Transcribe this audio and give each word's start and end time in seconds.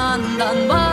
yandan 0.00 0.68
var. 0.68 0.89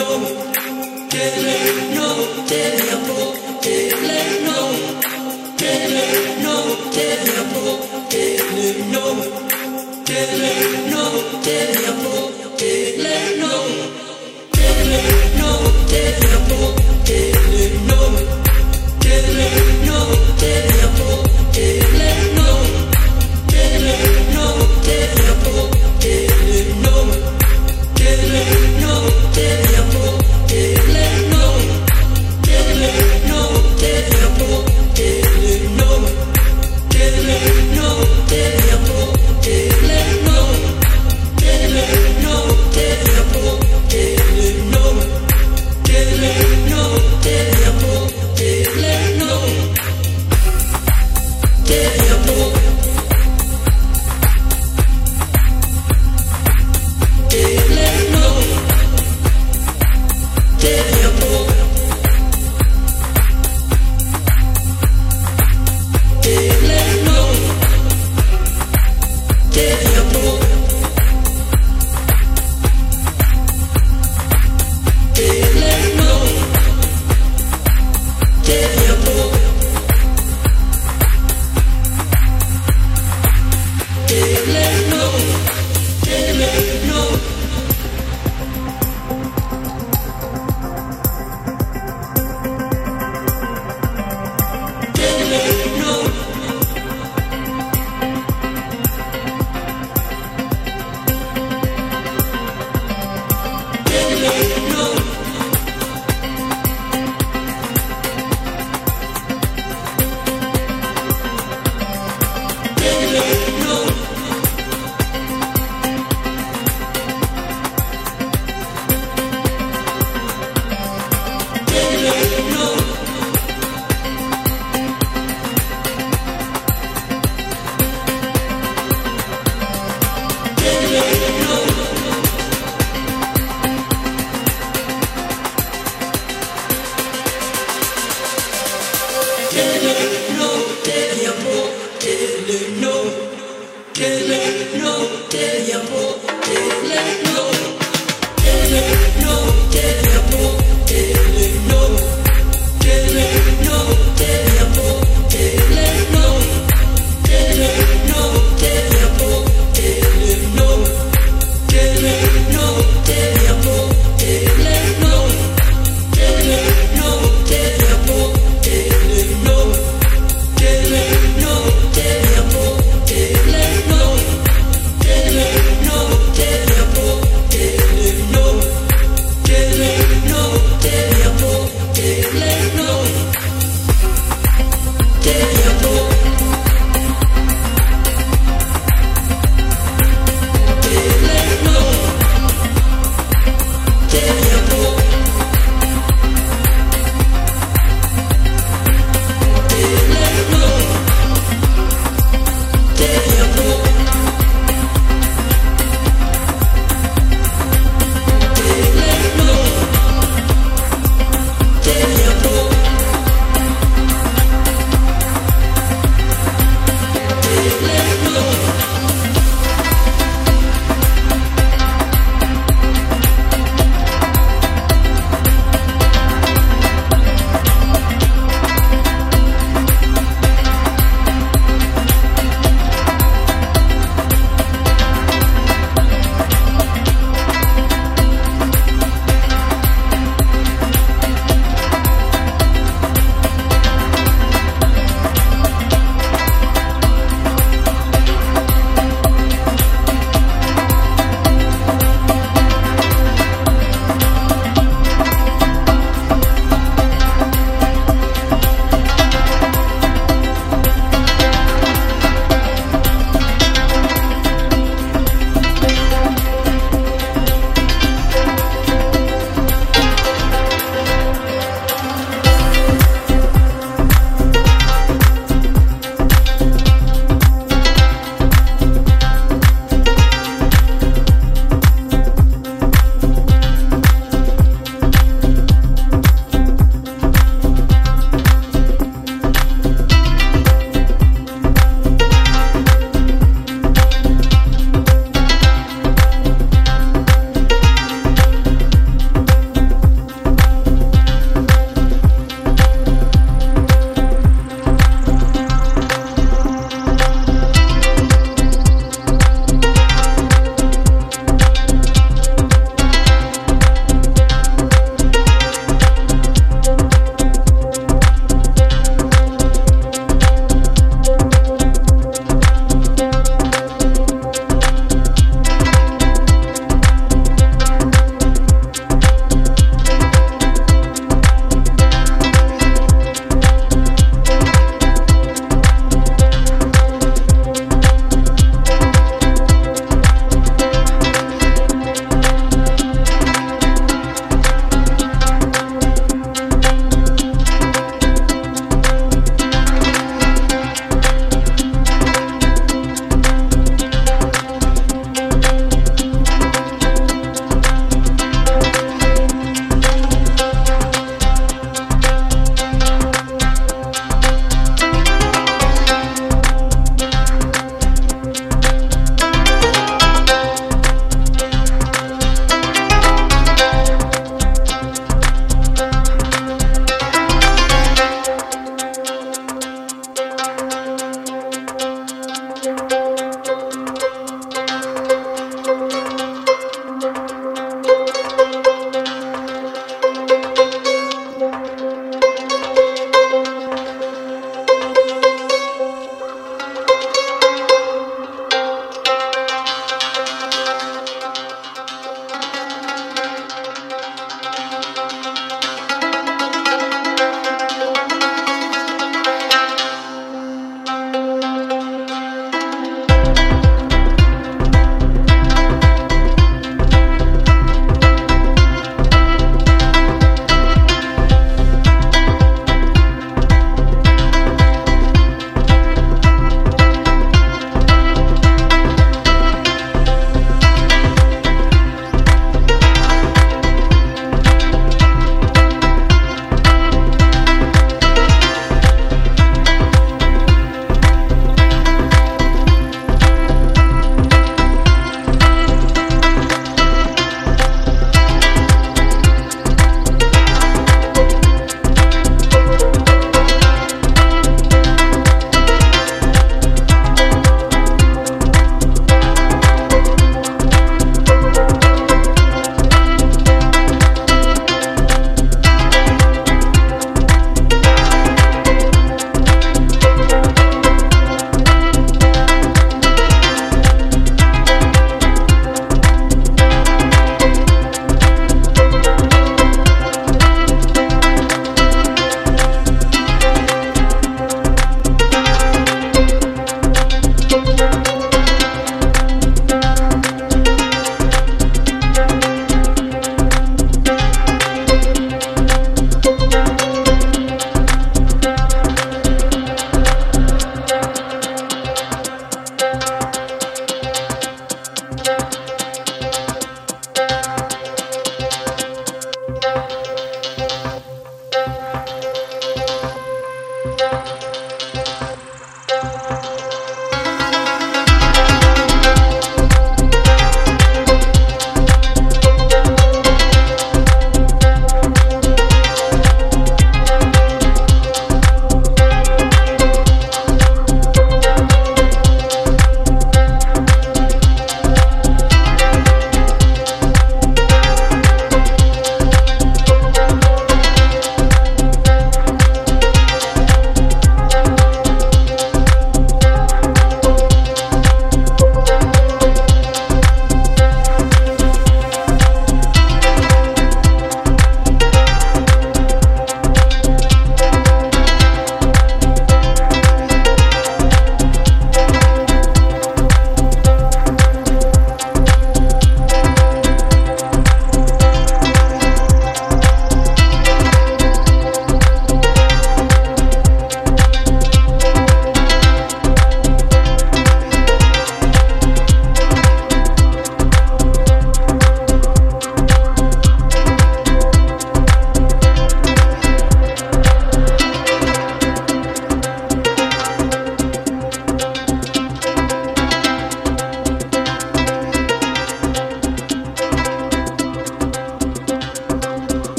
know, 0.00 1.08
can 1.10 1.49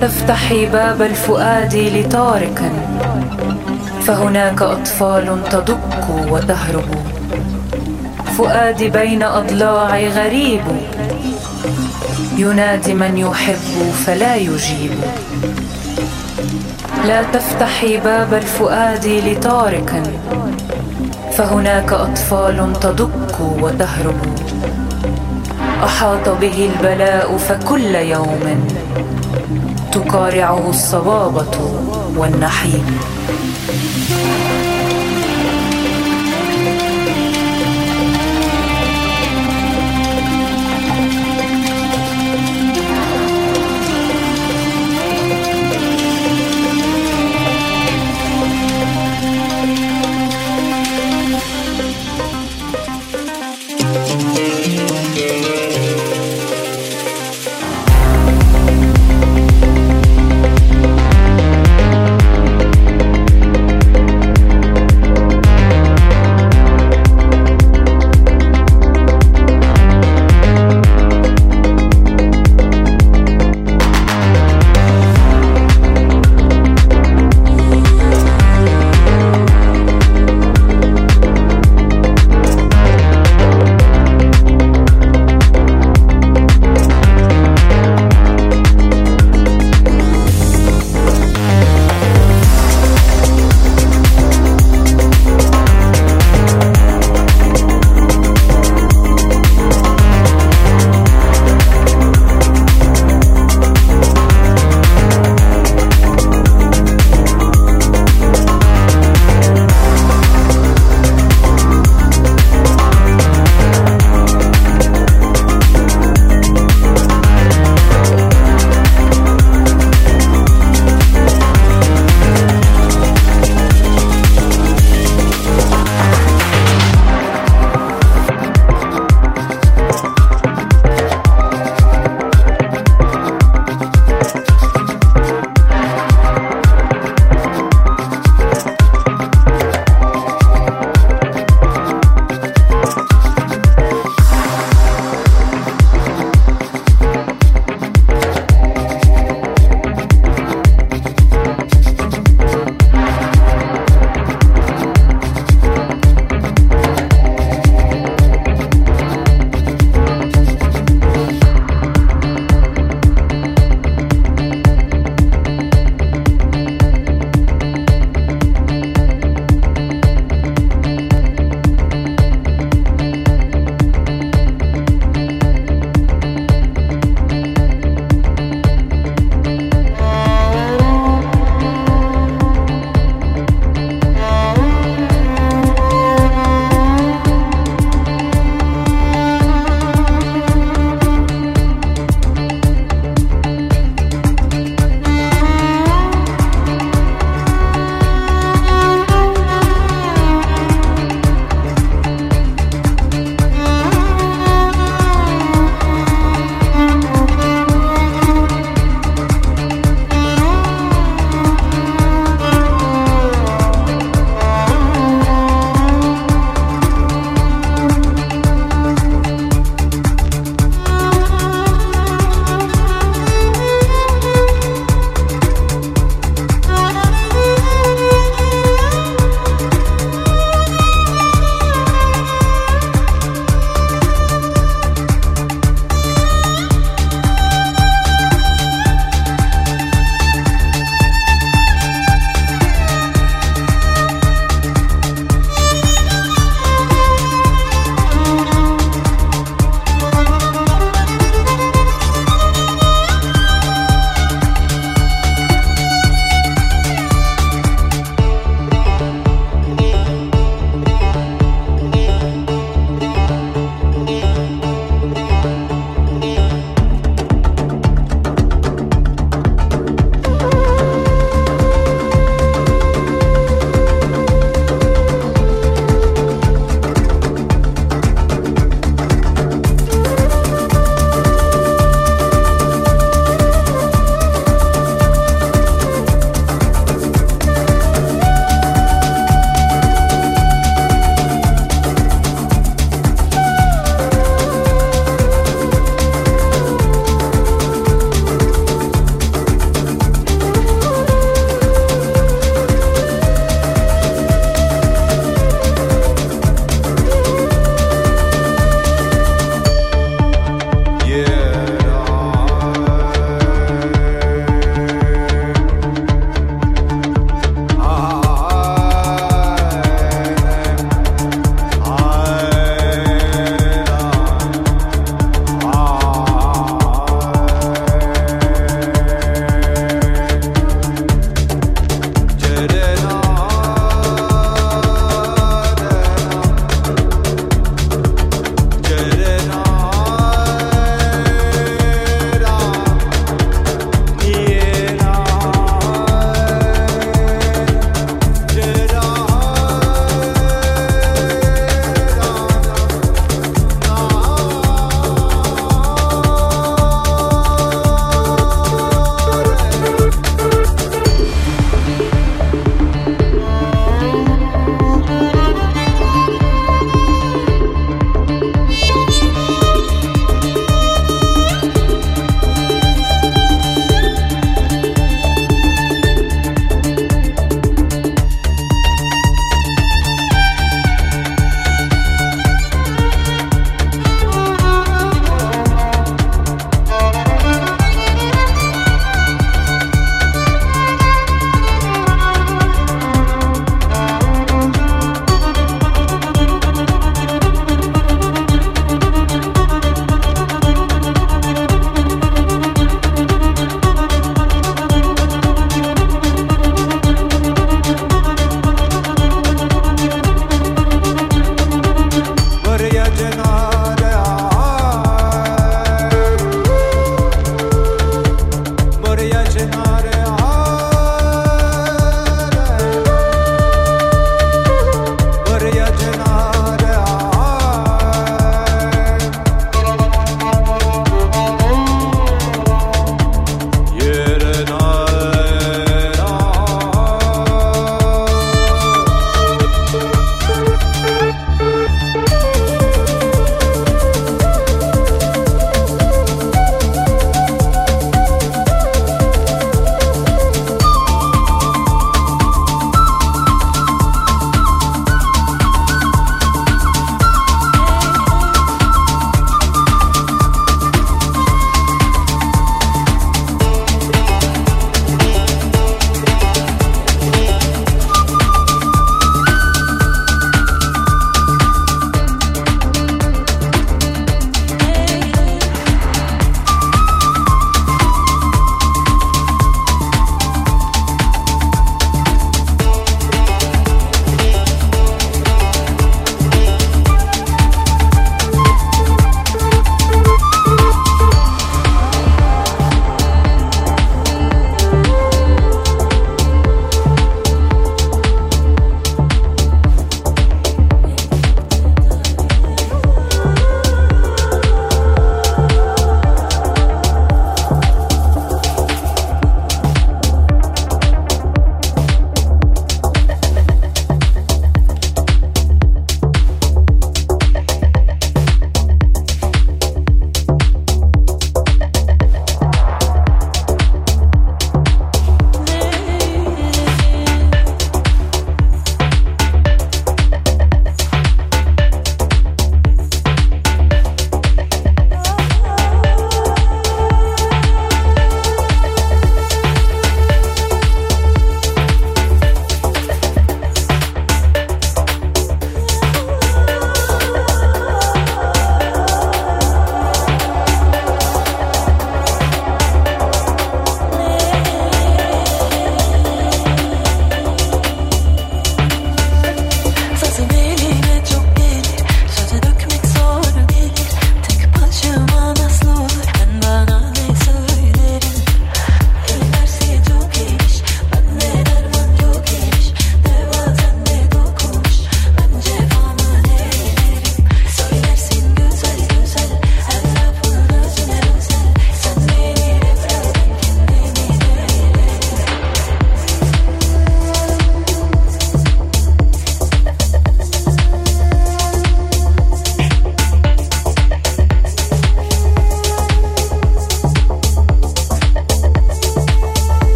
تفتحي 0.00 0.66
باب 0.66 1.02
الفؤاد 1.02 1.76
لطارق. 1.76 2.72
فهناك 4.06 4.62
أطفال 4.62 5.38
تدق 5.50 6.26
وتهرب. 6.30 6.88
فؤادي 8.38 8.88
بين 8.90 9.22
أضلاعي 9.22 10.08
غريب. 10.08 10.60
ينادي 12.36 12.94
من 12.94 13.18
يحب 13.18 13.92
فلا 14.06 14.36
يجيب. 14.36 14.92
لا 17.06 17.22
تفتحي 17.22 17.96
باب 17.96 18.34
الفؤاد 18.34 19.06
لطارق. 19.06 20.02
فهناك 21.32 21.92
أطفال 21.92 22.72
تدق 22.80 23.40
وتهرب. 23.60 24.20
أحاط 25.84 26.28
به 26.28 26.70
البلاء 26.72 27.36
فكل 27.36 27.94
يوم. 27.94 28.68
تقارعه 29.94 30.70
الصبابة 30.70 31.46
والنحيب. 32.16 32.84